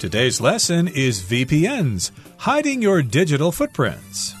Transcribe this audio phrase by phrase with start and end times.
[0.00, 4.34] Today's lesson is VPNs, hiding your digital footprints.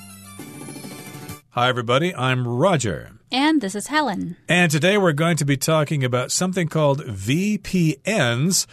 [1.50, 2.14] Hi, everybody.
[2.14, 3.10] I'm Roger.
[3.30, 4.38] And this is Helen.
[4.48, 8.66] And today we're going to be talking about something called VPNs.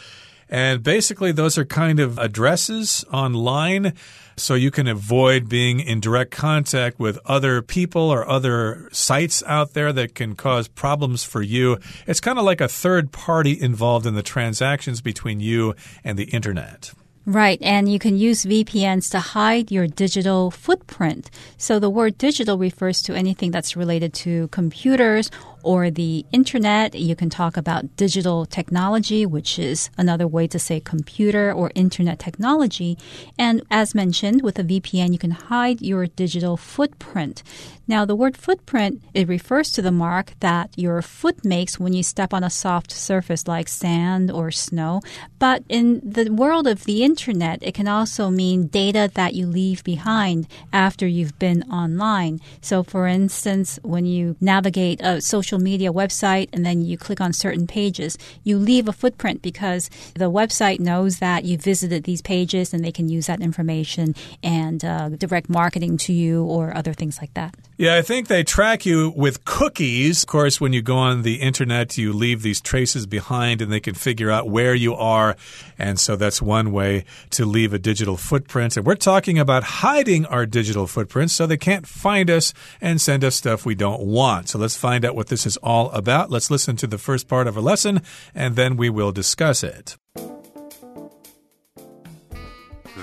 [0.49, 3.93] And basically, those are kind of addresses online
[4.37, 9.73] so you can avoid being in direct contact with other people or other sites out
[9.73, 11.77] there that can cause problems for you.
[12.05, 16.25] It's kind of like a third party involved in the transactions between you and the
[16.25, 16.93] internet.
[17.25, 21.29] Right, and you can use VPNs to hide your digital footprint.
[21.57, 25.29] So the word digital refers to anything that's related to computers
[25.67, 26.95] or the internet.
[26.95, 32.19] You can talk about digital technology, which is another way to say computer or internet
[32.19, 32.97] technology.
[33.37, 37.43] And as mentioned, with a VPN, you can hide your digital footprint.
[37.85, 42.03] Now, the word footprint, it refers to the mark that your foot makes when you
[42.03, 45.01] step on a soft surface like sand or snow.
[45.39, 49.83] But in the world of the internet, it can also mean data that you leave
[49.85, 52.41] behind after you've been online.
[52.61, 57.21] So, for instance, when you navigate a social social media website and then you click
[57.21, 62.21] on certain pages, you leave a footprint because the website knows that you visited these
[62.21, 64.13] pages and they can use that information
[64.43, 67.55] and uh, direct marketing to you or other things like that.
[67.79, 70.23] Yeah, I think they track you with cookies.
[70.23, 73.79] Of course, when you go on the internet, you leave these traces behind and they
[73.79, 75.35] can figure out where you are.
[75.77, 78.77] And so that's one way to leave a digital footprint.
[78.77, 83.23] And we're talking about hiding our digital footprints so they can't find us and send
[83.23, 84.49] us stuff we don't want.
[84.49, 86.31] So let's find out what this is all about.
[86.31, 88.01] Let's listen to the first part of our lesson
[88.33, 89.97] and then we will discuss it.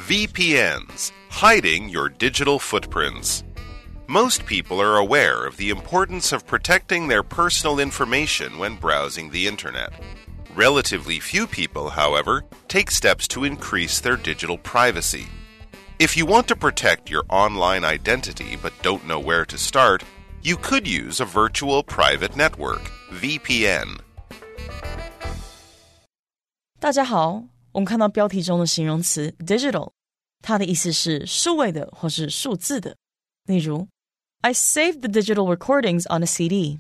[0.09, 3.45] VPNs Hiding Your Digital Footprints.
[4.08, 9.48] Most people are aware of the importance of protecting their personal information when browsing the
[9.48, 9.94] internet.
[10.56, 15.28] Relatively few people, however, take steps to increase their digital privacy.
[16.00, 20.02] If you want to protect your online identity but don't know where to start,
[20.42, 22.82] you could use a virtual private network,
[23.12, 24.00] VPN.
[26.80, 29.92] 大家好，我们看到标题中的形容词 digital，
[30.42, 32.96] 它的意思是数位的或是数字的。
[33.46, 33.88] 例如
[34.44, 36.80] ，I saved the digital recordings on a CD。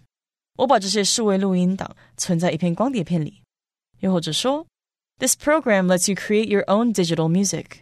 [0.57, 3.41] 我把这些数位录音档存在一片光碟片里。
[3.99, 4.65] 又或者说，
[5.17, 7.81] This program lets you create your own digital music。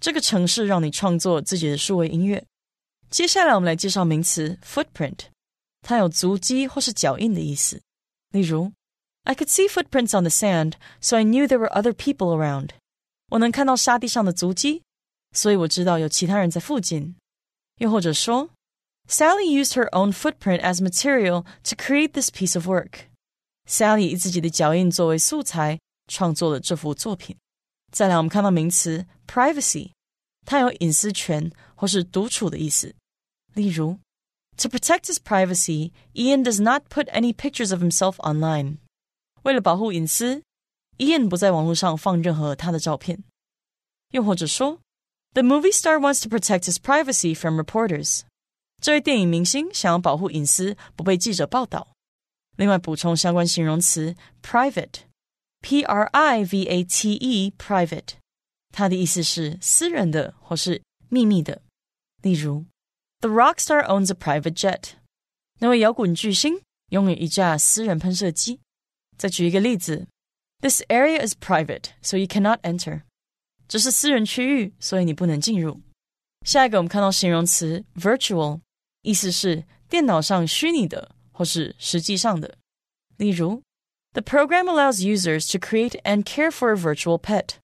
[0.00, 2.44] 这个程式让你创作自己的数位音乐。
[3.10, 5.26] 接下来我们来介绍名词 footprint，
[5.82, 7.80] 它有足迹或是脚印的意思。
[8.30, 8.72] 例如，
[9.24, 12.70] I could see footprints on the sand, so I knew there were other people around。
[13.30, 14.82] 我能看到沙地上的足迹，
[15.32, 17.14] 所以我知道有其他人在附近。
[17.78, 18.50] 又或者说
[19.08, 25.78] ，Sally used her own footprint as material to create this piece of work。Sally 以自己的脚印作为素材
[26.08, 27.36] 创作了这幅作品。
[27.90, 29.90] 再来，我们看到名词 privacy，
[30.44, 32.94] 它有隐私权或是独处的意思。
[33.54, 33.98] 例如，
[34.58, 38.78] To protect his privacy, Ian does not put any pictures of himself online。
[39.42, 40.42] 为了保护隐私，
[40.98, 43.24] Ian 不在网络上放任何他的照片。
[44.10, 44.78] 又或者说，
[45.32, 48.22] The movie star wants to protect his privacy from reporters。
[48.81, 51.87] 这位电影明星想要保护隐私，不被记者报道。
[52.55, 58.09] 另外，补充相关形容词 private，p r i v a t e，private，
[58.71, 61.61] 它的意思是私人的或是秘密的。
[62.21, 62.65] 例如
[63.19, 64.91] ，The rock star owns a private jet。
[65.59, 68.59] 那位摇滚巨星拥有一架私人喷射机。
[69.17, 70.07] 再举一个例子
[70.61, 73.01] ，This area is private, so you cannot enter。
[73.67, 75.81] 这是私人区域，所以你不能进入。
[76.45, 78.61] 下一个，我们看到形容词 virtual，
[79.06, 82.56] 意思是电脑上虚拟的或是实际上的。
[83.16, 83.62] 例如，
[84.12, 87.54] The program allows users to create and care for a virtual pet。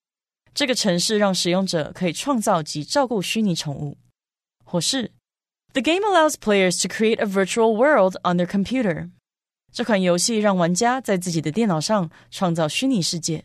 [0.54, 3.98] 这个程式让使用者可以创造及照顾虚拟宠物。
[4.64, 5.12] 或是，
[5.72, 9.10] The game allows players to create a virtual world on their computer。
[9.72, 13.44] 这款游戏让玩家在自己的电脑上创造虚拟世界。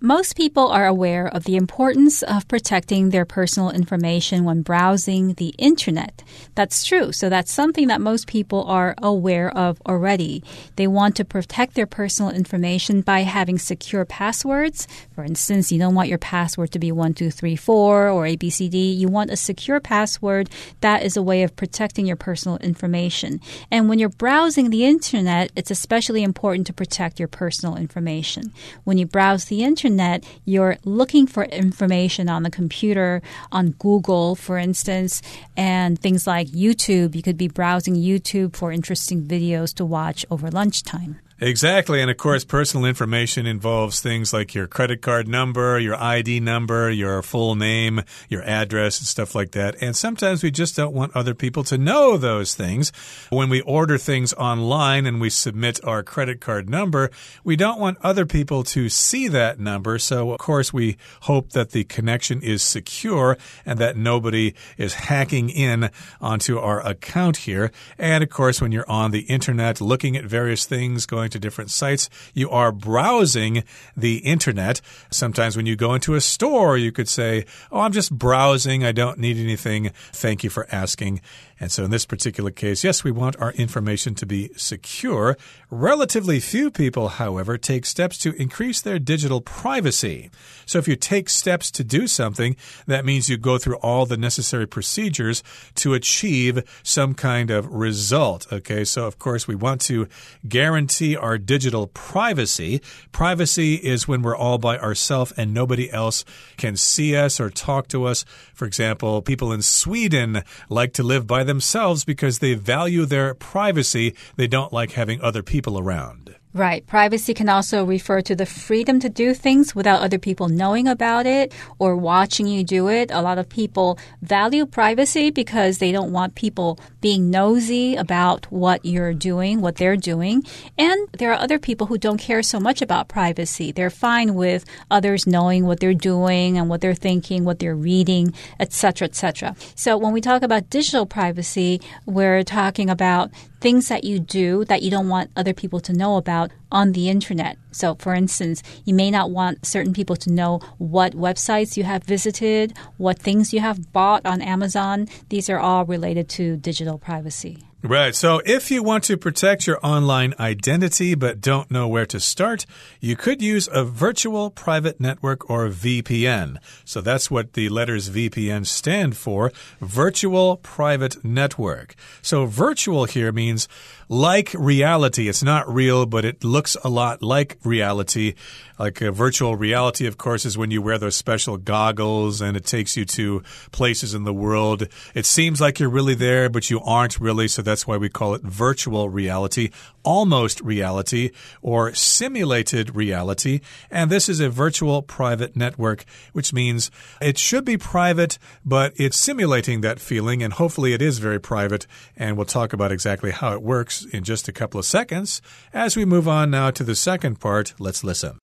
[0.00, 5.48] Most people are aware of the importance of protecting their personal information when browsing the
[5.58, 6.22] internet.
[6.54, 7.10] That's true.
[7.10, 10.44] So that's something that most people are aware of already.
[10.76, 14.86] They want to protect their personal information by having secure passwords.
[15.16, 18.96] For instance, you don't want your password to be 1234 or ABCD.
[18.96, 20.48] You want a secure password.
[20.80, 23.40] That is a way of protecting your personal information.
[23.68, 28.52] And when you're browsing the internet, it's especially important to protect your personal information.
[28.84, 34.36] When you browse the internet, internet, you're looking for information on the computer, on Google,
[34.36, 35.22] for instance,
[35.56, 37.14] and things like YouTube.
[37.14, 41.18] You could be browsing YouTube for interesting videos to watch over lunchtime.
[41.40, 42.02] Exactly.
[42.02, 46.90] And of course, personal information involves things like your credit card number, your ID number,
[46.90, 49.76] your full name, your address, and stuff like that.
[49.80, 52.90] And sometimes we just don't want other people to know those things.
[53.30, 57.08] When we order things online and we submit our credit card number,
[57.44, 60.00] we don't want other people to see that number.
[60.00, 65.50] So, of course, we hope that the connection is secure and that nobody is hacking
[65.50, 65.90] in
[66.20, 67.70] onto our account here.
[67.96, 71.38] And of course, when you're on the internet looking at various things, going going to
[71.38, 72.08] different sites.
[72.34, 73.64] You are browsing
[73.96, 74.80] the internet.
[75.10, 78.84] Sometimes when you go into a store, you could say, Oh, I'm just browsing.
[78.84, 79.90] I don't need anything.
[80.12, 81.20] Thank you for asking.
[81.60, 85.36] And so in this particular case, yes, we want our information to be secure.
[85.70, 90.30] Relatively few people, however, take steps to increase their digital privacy.
[90.66, 92.56] So if you take steps to do something,
[92.86, 95.42] that means you go through all the necessary procedures
[95.76, 98.46] to achieve some kind of result.
[98.52, 100.06] Okay, so of course, we want to
[100.48, 102.80] guarantee our digital privacy.
[103.12, 106.24] Privacy is when we're all by ourselves and nobody else
[106.56, 108.24] can see us or talk to us.
[108.54, 114.14] For example, people in Sweden like to live by themselves because they value their privacy.
[114.36, 116.36] They don't like having other people around.
[116.58, 116.84] Right.
[116.84, 121.24] Privacy can also refer to the freedom to do things without other people knowing about
[121.24, 123.12] it or watching you do it.
[123.12, 128.84] A lot of people value privacy because they don't want people being nosy about what
[128.84, 130.42] you're doing, what they're doing.
[130.76, 133.70] And there are other people who don't care so much about privacy.
[133.70, 138.34] They're fine with others knowing what they're doing and what they're thinking, what they're reading,
[138.58, 139.54] etc., etc.
[139.76, 144.82] So when we talk about digital privacy, we're talking about things that you do that
[144.82, 147.58] you don't want other people to know about on the internet.
[147.72, 152.04] So, for instance, you may not want certain people to know what websites you have
[152.04, 155.08] visited, what things you have bought on Amazon.
[155.28, 157.67] These are all related to digital privacy.
[157.82, 158.12] Right.
[158.12, 162.66] So if you want to protect your online identity but don't know where to start,
[163.00, 166.56] you could use a virtual private network or VPN.
[166.84, 171.94] So that's what the letters VPN stand for virtual private network.
[172.20, 173.68] So virtual here means
[174.08, 175.28] like reality.
[175.28, 178.34] It's not real, but it looks a lot like reality.
[178.78, 182.64] Like a virtual reality, of course, is when you wear those special goggles and it
[182.64, 184.86] takes you to places in the world.
[185.14, 187.48] It seems like you're really there, but you aren't really.
[187.48, 189.70] So that's why we call it virtual reality,
[190.08, 193.60] almost reality, or simulated reality.
[193.90, 196.90] And this is a virtual private network, which means
[197.20, 200.42] it should be private, but it's simulating that feeling.
[200.42, 201.86] And hopefully it is very private.
[202.16, 205.42] And we'll talk about exactly how it works in just a couple of seconds.
[205.74, 208.38] As we move on now to the second part, let's listen.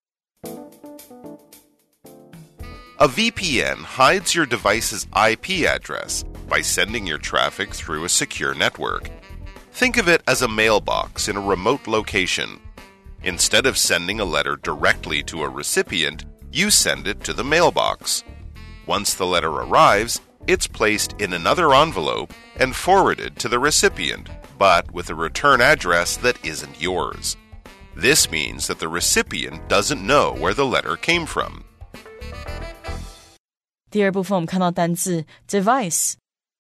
[2.98, 9.10] A VPN hides your device's IP address by sending your traffic through a secure network.
[9.75, 12.61] Think of it as a mailbox in a remote location.
[13.23, 18.25] Instead of sending a letter directly to a recipient, you send it to the mailbox.
[18.87, 24.29] Once the letter arrives, it's placed in another envelope and forwarded to the recipient,
[24.59, 27.37] but with a return address that isn't yours.
[27.95, 31.65] This means that the recipient doesn't know where the letter came from.
[33.91, 36.15] 第二部分我们看到单字 device，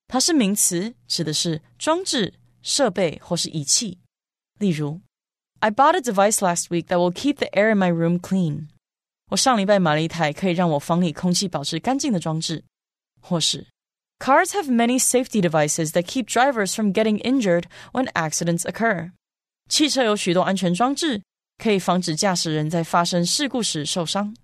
[0.09, 3.99] 它是名词，指的是装置、 设备或是仪器。
[4.59, 5.01] 例如，
[5.61, 8.69] I bought a device last week that will keep the air in my room clean。
[9.31, 12.65] 我上礼拜买了一台可以让我房里空气保持干净的装置。
[13.21, 13.67] 或是
[14.19, 19.13] Cars have many safety devices that keep drivers from getting injured when accidents occur。
[19.69, 21.23] 汽车有许多安全装置，
[21.59, 24.35] 可以防止驾驶人在发生事故时受伤。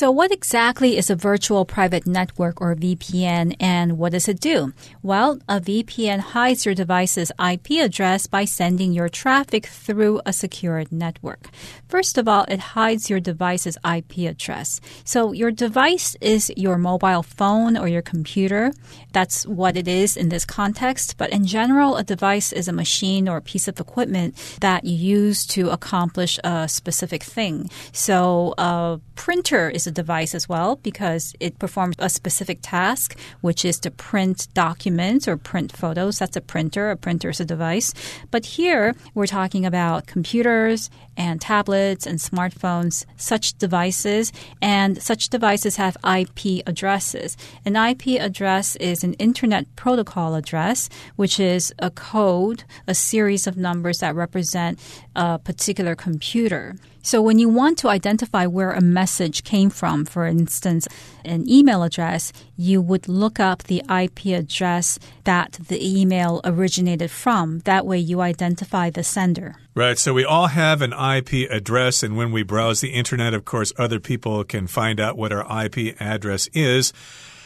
[0.00, 4.72] So, what exactly is a virtual private network or VPN and what does it do?
[5.02, 10.90] Well, a VPN hides your device's IP address by sending your traffic through a secured
[10.90, 11.50] network.
[11.86, 14.80] First of all, it hides your device's IP address.
[15.04, 18.72] So, your device is your mobile phone or your computer.
[19.12, 21.18] That's what it is in this context.
[21.18, 24.94] But in general, a device is a machine or a piece of equipment that you
[24.94, 27.68] use to accomplish a specific thing.
[27.92, 33.64] So, a printer is a device as well because it performs a specific task, which
[33.64, 36.18] is to print documents or print photos.
[36.18, 36.90] That's a printer.
[36.90, 37.92] A printer is a device.
[38.30, 44.32] But here we're talking about computers and tablets and smartphones, such devices,
[44.62, 47.36] and such devices have IP addresses.
[47.66, 53.58] An IP address is an Internet Protocol address, which is a code, a series of
[53.58, 54.78] numbers that represent
[55.14, 56.76] a particular computer.
[57.02, 60.86] So when you want to identify where a message came from, for instance,
[61.24, 67.60] an email address, you would look up the IP address that the email originated from.
[67.60, 69.56] That way you identify the sender.
[69.74, 69.98] Right.
[69.98, 73.72] So we all have an IP address, and when we browse the internet, of course,
[73.78, 76.92] other people can find out what our IP address is.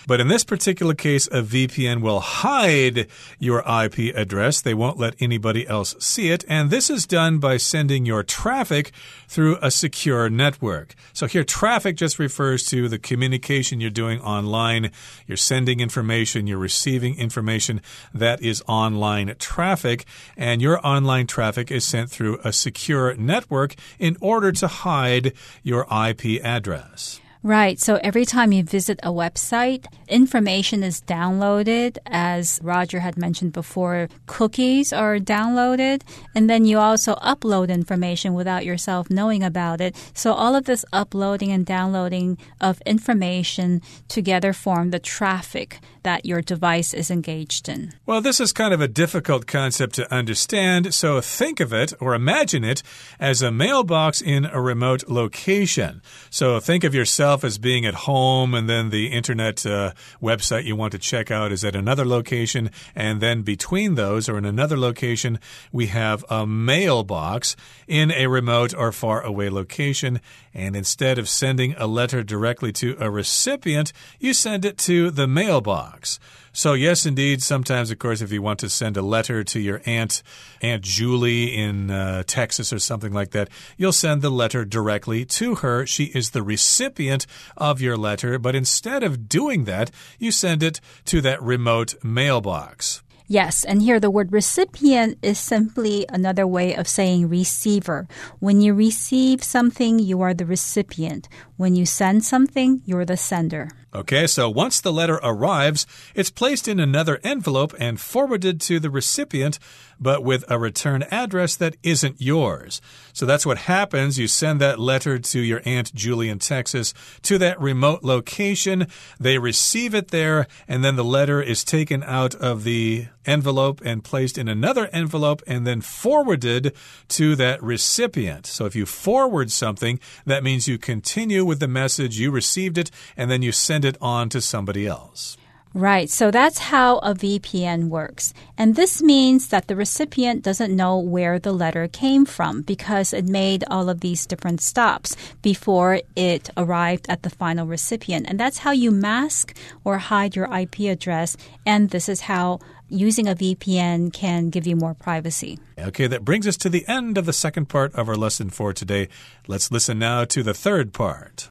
[0.07, 3.09] But in this particular case, a VPN will hide
[3.39, 4.61] your IP address.
[4.61, 6.45] They won't let anybody else see it.
[6.49, 8.93] And this is done by sending your traffic
[9.29, 10.95] through a secure network.
[11.13, 14.91] So here, traffic just refers to the communication you're doing online.
[15.27, 17.81] You're sending information, you're receiving information
[18.13, 20.05] that is online traffic.
[20.37, 25.33] And your online traffic is sent through a secure network in order to hide
[25.63, 27.21] your IP address.
[27.45, 27.79] Right.
[27.79, 31.99] So every time you visit a website, information is downloaded.
[32.07, 36.01] As Roger had mentioned before, cookies are downloaded.
[36.35, 39.95] And then you also upload information without yourself knowing about it.
[40.15, 46.41] So all of this uploading and downloading of information together form the traffic that your
[46.41, 47.93] device is engaged in.
[48.07, 50.95] Well, this is kind of a difficult concept to understand.
[50.95, 52.83] So think of it or imagine it
[53.19, 56.01] as a mailbox in a remote location.
[56.31, 60.65] So think of yourself yourself as being at home, and then the internet uh, website
[60.65, 64.45] you want to check out is at another location, and then between those or in
[64.45, 65.41] another location,
[65.73, 67.57] we have a mailbox
[67.89, 70.21] in a remote or far away location.
[70.53, 75.27] And instead of sending a letter directly to a recipient, you send it to the
[75.27, 76.21] mailbox.
[76.57, 79.83] So, yes, indeed, sometimes, of course, if you want to send a letter to your
[79.87, 80.23] aunt,
[80.63, 85.57] Aunt Julie in uh, Texas or something like that, you'll send the letter directly to
[85.57, 85.85] her.
[85.85, 90.81] She is the recipient of your letter, but instead of doing that, you send it
[91.07, 93.03] to that remote mailbox.
[93.27, 98.07] Yes, and here the word recipient is simply another way of saying receiver.
[98.39, 101.29] When you receive something, you are the recipient.
[101.57, 103.71] When you send something, you're the sender.
[103.95, 108.91] Okay, so once the letter arrives, it's placed in another envelope and forwarded to the
[108.91, 109.59] recipient,
[110.01, 112.81] but with a return address that isn't yours.
[113.13, 114.19] So that's what happens.
[114.19, 118.87] You send that letter to your Aunt Julie in Texas to that remote location.
[119.19, 124.05] They receive it there, and then the letter is taken out of the envelope and
[124.05, 126.75] placed in another envelope and then forwarded
[127.09, 128.47] to that recipient.
[128.47, 132.91] So if you forward something, that means you continue with the message, you received it,
[133.17, 135.37] and then you send it on to somebody else.
[135.75, 136.09] Right.
[136.09, 138.33] So that's how a VPN works.
[138.57, 143.25] And this means that the recipient doesn't know where the letter came from because it
[143.25, 148.27] made all of these different stops before it arrived at the final recipient.
[148.29, 151.37] And that's how you mask or hide your IP address.
[151.67, 155.59] And this is how using a VPN can give you more privacy.
[155.77, 158.73] Okay, that brings us to the end of the second part of our lesson for
[158.73, 159.09] today.
[159.49, 161.49] Let's listen now to the third part.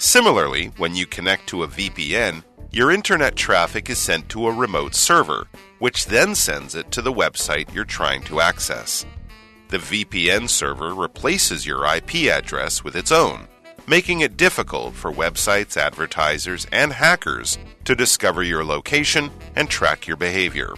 [0.00, 4.94] Similarly, when you connect to a VPN, your internet traffic is sent to a remote
[4.94, 5.46] server,
[5.78, 9.04] which then sends it to the website you're trying to access.
[9.68, 13.46] The VPN server replaces your IP address with its own,
[13.86, 20.16] making it difficult for websites, advertisers, and hackers to discover your location and track your
[20.16, 20.72] behavior.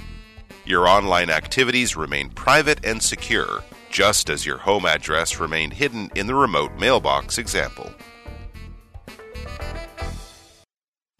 [0.64, 6.26] Your online activities remain private and secure, just as your home address remained hidden in
[6.26, 7.88] the remote mailbox example.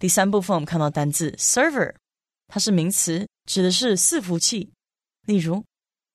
[0.02, 1.96] 第三部分我们看到单字 server，
[2.48, 4.72] 它是名词，指的是伺服器。
[5.26, 5.64] 例如，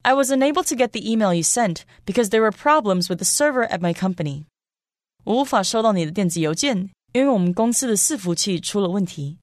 [0.02, 3.24] I was unable to get the email you sent because there were problems with the
[3.24, 4.44] server at my company。
[5.24, 9.38] 我无法收到你的电子邮件，因为我们公司的伺服器出了问题。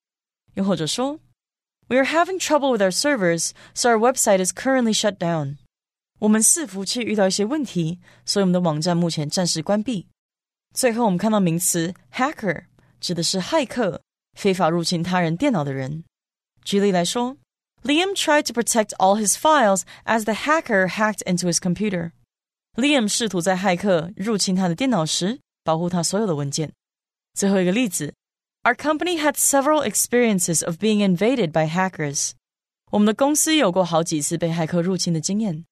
[0.56, 1.20] 又或者说，
[1.88, 5.58] We are having trouble with our servers, so our website is currently shut down。
[6.20, 10.08] 我们伺服器遇到一些问题，所以我们的网站目前暂时关闭。
[10.74, 12.66] 最后，我们看到名词 hacker，
[13.00, 14.01] 指的是骇客。
[14.38, 16.04] 非法入侵他人电脑的人。
[16.63, 17.38] 举例来说，
[17.84, 22.12] Liam tried to protect all his files as the hacker hacked into his computer.
[22.75, 26.72] Liam 试图在骇客入侵他的电脑时保护他所有的文件。
[27.34, 28.13] 最后一个例子，
[28.63, 32.32] Our company had several experiences of being invaded by hackers.
[32.92, 35.66] 我们的公司有过好几次被骇客入侵的经验。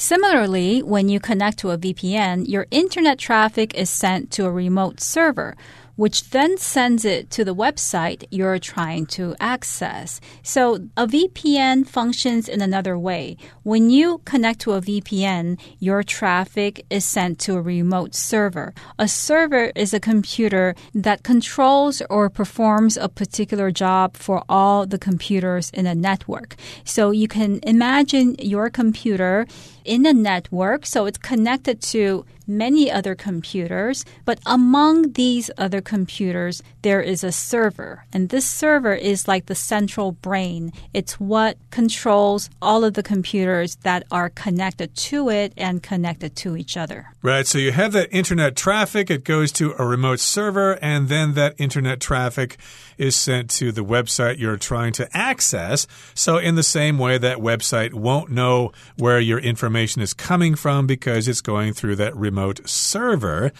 [0.00, 5.00] Similarly, when you connect to a VPN, your internet traffic is sent to a remote
[5.00, 5.56] server
[5.98, 10.20] which then sends it to the website you're trying to access.
[10.44, 13.36] So a VPN functions in another way.
[13.64, 18.74] When you connect to a VPN, your traffic is sent to a remote server.
[18.96, 24.98] A server is a computer that controls or performs a particular job for all the
[24.98, 26.54] computers in a network.
[26.84, 29.48] So you can imagine your computer
[29.88, 36.62] in a network, so it's connected to many other computers, but among these other computers,
[36.82, 38.04] there is a server.
[38.12, 40.72] And this server is like the central brain.
[40.94, 46.56] It's what controls all of the computers that are connected to it and connected to
[46.56, 47.10] each other.
[47.22, 47.46] Right.
[47.46, 51.54] So you have that internet traffic, it goes to a remote server, and then that
[51.58, 52.56] internet traffic
[52.96, 55.86] is sent to the website you're trying to access.
[56.14, 60.86] So, in the same way, that website won't know where your information is coming from
[60.86, 63.52] because it's going through that remote server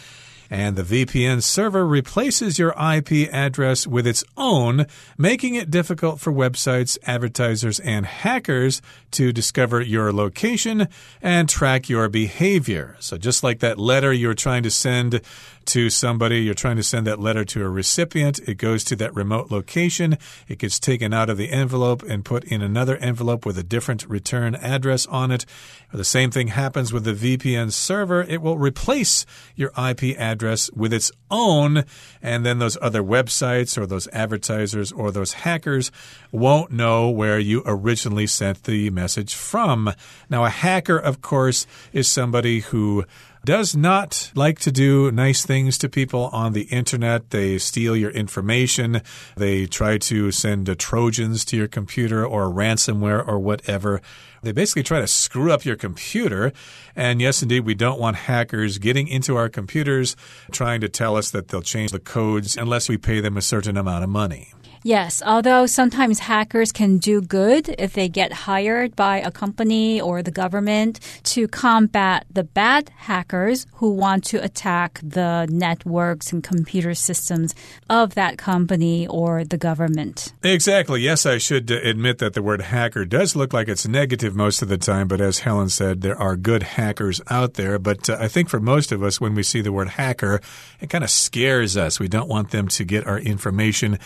[0.50, 4.86] and the VPN server replaces your IP address with its own,
[5.16, 10.88] making it difficult for websites, advertisers, and hackers to discover your location
[11.20, 12.96] and track your behavior.
[13.00, 15.20] So, just like that letter you're trying to send
[15.66, 19.14] to somebody, you're trying to send that letter to a recipient, it goes to that
[19.14, 20.16] remote location,
[20.48, 24.08] it gets taken out of the envelope and put in another envelope with a different
[24.08, 25.44] return address on it.
[25.92, 30.37] The same thing happens with the VPN server, it will replace your IP address
[30.74, 31.84] with its own,
[32.22, 35.90] and then those other websites or those advertisers or those hackers
[36.32, 39.92] won't know where you originally sent the message from.
[40.30, 43.04] Now, a hacker, of course, is somebody who
[43.44, 47.30] does not like to do nice things to people on the internet.
[47.30, 49.00] They steal your information.
[49.36, 54.02] They try to send Trojans to your computer or ransomware or whatever.
[54.42, 56.52] They basically try to screw up your computer.
[56.94, 60.16] And yes, indeed, we don't want hackers getting into our computers
[60.52, 63.76] trying to tell us that they'll change the codes unless we pay them a certain
[63.76, 64.52] amount of money.
[64.82, 70.22] Yes, although sometimes hackers can do good if they get hired by a company or
[70.22, 76.94] the government to combat the bad hackers who want to attack the networks and computer
[76.94, 77.54] systems
[77.90, 80.32] of that company or the government.
[80.42, 81.00] Exactly.
[81.00, 84.68] Yes, I should admit that the word hacker does look like it's negative most of
[84.68, 87.78] the time, but as Helen said, there are good hackers out there.
[87.78, 90.40] But uh, I think for most of us, when we see the word hacker,
[90.80, 91.98] it kind of scares us.
[92.00, 93.98] We don't want them to get our information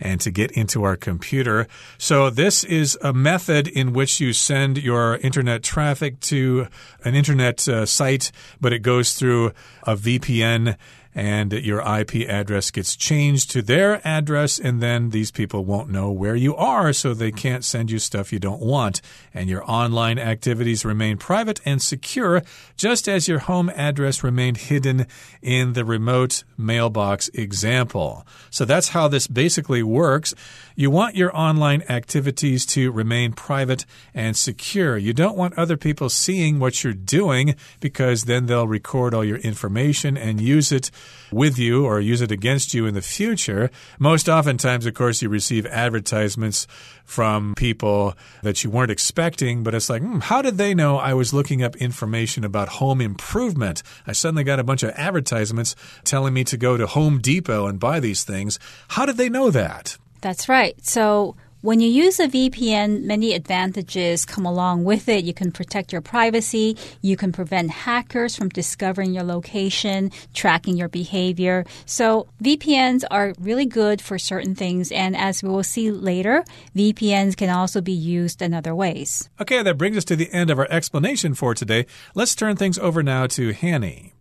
[0.00, 1.66] and to get into our computer.
[1.98, 6.68] So, this is a method in which you send your internet traffic to
[7.04, 9.52] an internet uh, site, but it goes through
[9.84, 10.76] a VPN
[11.16, 16.12] and your IP address gets changed to their address, and then these people won't know
[16.12, 19.00] where you are, so they can't send you stuff you don't want.
[19.32, 22.42] And your online activities remain private and secure,
[22.76, 25.06] just as your home address remained hidden
[25.40, 28.26] in the remote mailbox example.
[28.50, 30.34] So that's how this basically works.
[30.74, 34.98] You want your online activities to remain private and secure.
[34.98, 39.38] You don't want other people seeing what you're doing because then they'll record all your
[39.38, 40.90] information and use it
[41.32, 43.70] with you or use it against you in the future.
[43.98, 46.66] Most oftentimes, of course, you receive advertisements
[47.04, 51.14] from people that you weren't expecting, but it's like, hmm, how did they know I
[51.14, 53.82] was looking up information about home improvement?
[54.06, 57.78] I suddenly got a bunch of advertisements telling me to go to Home Depot and
[57.78, 58.58] buy these things.
[58.88, 59.96] How did they know that?
[60.20, 60.74] That's right.
[60.84, 65.24] So when you use a VPN, many advantages come along with it.
[65.24, 66.76] You can protect your privacy.
[67.02, 71.64] You can prevent hackers from discovering your location, tracking your behavior.
[71.84, 74.92] So VPNs are really good for certain things.
[74.92, 79.28] And as we will see later, VPNs can also be used in other ways.
[79.40, 81.86] Okay, that brings us to the end of our explanation for today.
[82.14, 84.15] Let's turn things over now to Hanny.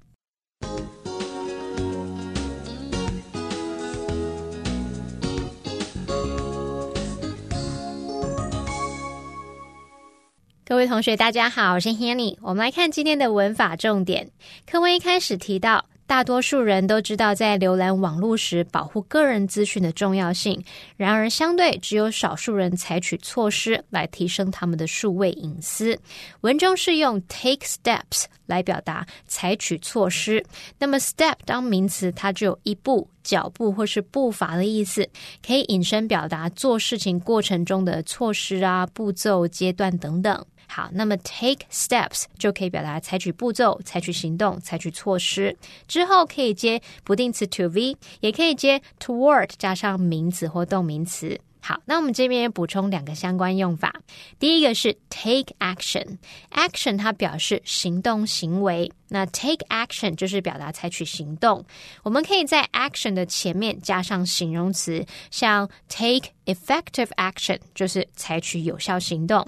[10.67, 12.36] 各位同学，大家好，我是 Hanny。
[12.41, 14.32] 我们来看今天的文法重点。
[14.65, 20.60] 课文一开始提到，大多数人都知道在浏览网络时保护个人资讯的重要性。
[20.97, 25.99] 然而，相对只有少数人采取措施来提升他们的数位隐私。
[26.41, 30.43] 文中是用 take steps 来表达采取措施。
[30.80, 35.08] 那么，step 当名词，它就有一步、脚步或是步伐的意思，
[35.45, 40.43] 可以引申表达做事情过程中的措施啊、步骤、阶段等等。
[40.67, 45.56] 好，那么 take steps 就可以表达采取步骤、采取行动、采取措施。
[45.88, 51.39] 之后可以接不定词 to v，也可以接 toward 加上名词或动名词。
[51.67, 53.91] 好，那我们这边也补充两个相关用法。
[54.38, 61.65] 第一个是 take action，action 它表示行动行为，那 take action 就是表达采取行动。
[62.04, 69.47] 我们可以在 action 的前面加上形容词，像 take effective action 就是采取有效行动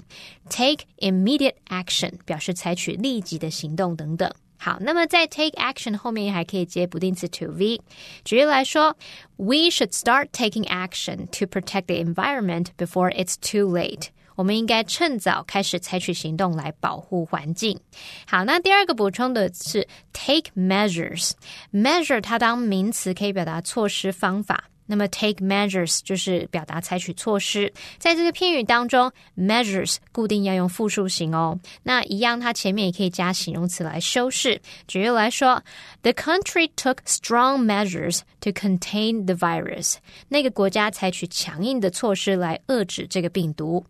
[0.50, 4.28] ，take immediate action 表示采取立即的行动等等。
[4.57, 7.81] 好，那么在 take action 后面还可以接不定词 to v。
[8.23, 8.95] 举例来说，
[9.35, 14.07] We should start taking action to protect the environment before it's too late。
[14.35, 17.79] 我们应该趁早开始采取行动来保护环境。
[18.25, 24.63] 好，那第二个补充的是 take measures。measure 它当名词可以表达措施方法。
[24.88, 31.56] 那么 take measures 就是表达采取措施，在这个片语当中，measures 固定要用复数形哦。
[31.84, 34.60] 那一样，它前面也可以加形容词来修饰。
[34.88, 35.62] 举例来说
[36.02, 39.96] ，The country took strong measures to contain the virus。
[40.28, 43.84] 那个国家采取强硬的措施来遏制这个病毒。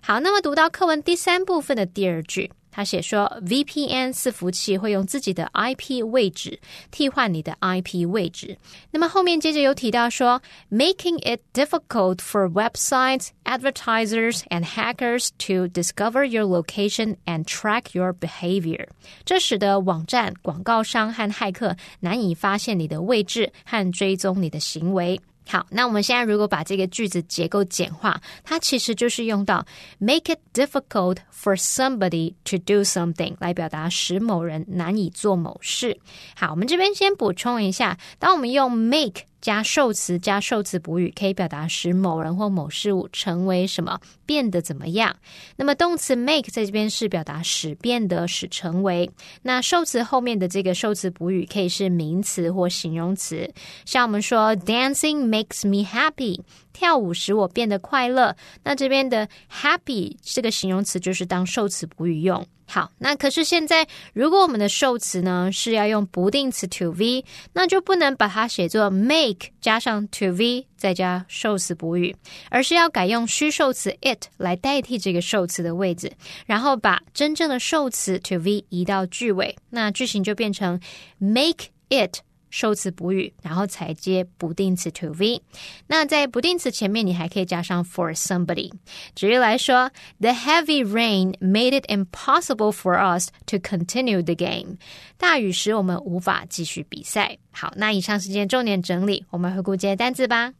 [0.00, 2.52] 好，那么读到课文第三部分的第二句。
[2.76, 6.60] 他写说，VPN 伺服器会用自己的 IP 位置
[6.90, 8.58] 替换你的 IP 位置。
[8.90, 18.86] 那么后面接着有提到说，making it difficult for websites, advertisers, and hackers to discover your location and track your behavior。
[19.24, 25.18] 这使得网站、广告商和骇客难以发现你的位置和追踪你的行为。
[25.48, 29.64] 好，那我们现在如果把这个句子结构简化，它其实就是用到
[29.98, 35.98] make it difficult for somebody to do something 来表达使某人难以做某事。
[36.34, 39.22] 好，我们这边先补充一下，当我们用 make。
[39.40, 45.14] 加受词加受词补语，可以表达使某人或某事物成为什么，变得怎么样。
[45.56, 49.10] 那么动词 make 在这边是表达使变得、使成为。
[49.42, 53.52] 那受词后面的这个受词补语可以是名词或形容词，
[53.84, 56.40] 像我们说 dancing makes me happy，
[56.76, 58.36] 跳舞使我变得快乐。
[58.64, 62.46] 那这边的 happy 这个形容词就是当受词补语用。
[62.68, 72.14] 好，那可是现在，如果我们的受词呢是要用不定词 to v，那就不能把它写作 make 加上 to v 再加受词补语，
[72.50, 76.12] 而是要改用虚受词 it 来代替这个受词的位置，
[76.44, 80.80] 然后把真正的受词 to v 移到句尾，那句型就变成
[81.18, 82.18] make it。
[82.49, 85.41] 受词补语，然后才接不定词 to v。
[85.87, 88.71] 那在不定词前面，你还可以加上 for somebody。
[89.15, 94.77] 举例来说，The heavy rain made it impossible for us to continue the game。
[95.17, 97.37] 大雨使我们无法继续比赛。
[97.51, 100.53] 好，那以上是今天重点整理，我们回顾这些单词吧。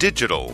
[0.00, 0.52] Digital.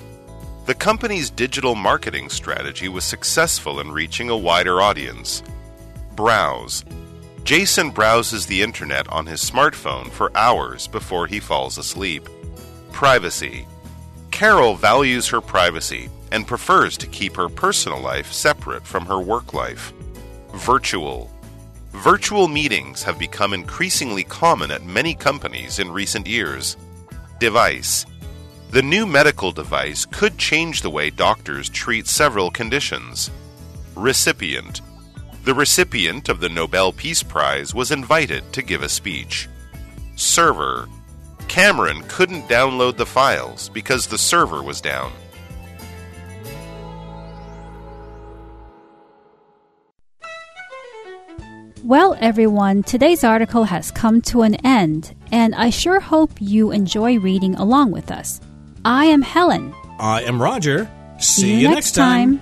[0.66, 5.42] The company's digital marketing strategy was successful in reaching a wider audience.
[6.16, 6.80] Browse.
[7.43, 12.27] Jason browses the internet on his smartphone for hours before he falls asleep.
[12.91, 13.65] Privacy.
[14.29, 19.53] Carol values her privacy and prefers to keep her personal life separate from her work
[19.53, 19.93] life.
[20.53, 21.31] Virtual.
[21.91, 26.77] Virtual meetings have become increasingly common at many companies in recent years.
[27.39, 28.05] Device.
[28.71, 33.31] The new medical device could change the way doctors treat several conditions.
[33.95, 34.81] Recipient.
[35.45, 39.47] The recipient of the Nobel Peace Prize was invited to give a speech.
[40.15, 40.87] Server.
[41.47, 45.11] Cameron couldn't download the files because the server was down.
[51.83, 57.17] Well, everyone, today's article has come to an end, and I sure hope you enjoy
[57.17, 58.41] reading along with us.
[58.83, 59.73] I am Helen.
[59.97, 60.91] I am Roger.
[61.19, 62.41] See, See you next time.